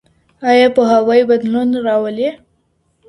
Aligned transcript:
ايا 0.49 0.67
پوهاوی 0.75 1.21
بدلون 1.29 1.69
راولي؟ 1.85 2.29